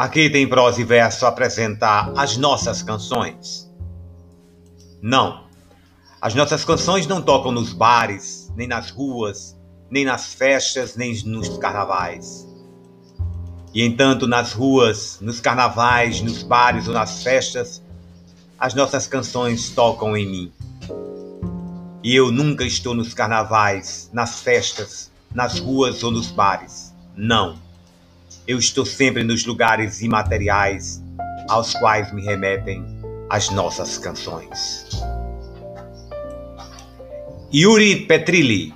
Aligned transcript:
Aqui 0.00 0.30
tem 0.30 0.48
prosa 0.48 0.80
e 0.80 0.84
verso 0.84 1.26
apresentar 1.26 2.10
as 2.16 2.38
nossas 2.38 2.80
canções. 2.80 3.70
Não. 5.02 5.44
As 6.18 6.34
nossas 6.34 6.64
canções 6.64 7.06
não 7.06 7.20
tocam 7.20 7.52
nos 7.52 7.74
bares, 7.74 8.50
nem 8.56 8.66
nas 8.66 8.90
ruas, 8.90 9.54
nem 9.90 10.06
nas 10.06 10.32
festas, 10.32 10.96
nem 10.96 11.22
nos 11.26 11.58
carnavais. 11.58 12.48
E 13.74 13.84
entanto, 13.84 14.26
nas 14.26 14.54
ruas, 14.54 15.18
nos 15.20 15.38
carnavais, 15.38 16.22
nos 16.22 16.42
bares 16.42 16.88
ou 16.88 16.94
nas 16.94 17.22
festas, 17.22 17.82
as 18.58 18.72
nossas 18.72 19.06
canções 19.06 19.68
tocam 19.68 20.16
em 20.16 20.26
mim. 20.26 20.52
E 22.02 22.16
eu 22.16 22.32
nunca 22.32 22.64
estou 22.64 22.94
nos 22.94 23.12
carnavais, 23.12 24.08
nas 24.14 24.40
festas, 24.40 25.12
nas 25.34 25.58
ruas 25.58 26.02
ou 26.02 26.10
nos 26.10 26.30
bares. 26.30 26.94
Não. 27.14 27.68
Eu 28.46 28.58
estou 28.58 28.84
sempre 28.84 29.22
nos 29.22 29.44
lugares 29.44 30.00
imateriais 30.00 31.02
aos 31.48 31.74
quais 31.74 32.12
me 32.12 32.22
remetem 32.22 32.84
as 33.28 33.50
nossas 33.50 33.98
canções. 33.98 34.88
Yuri 37.52 38.06
Petrilli 38.06 38.74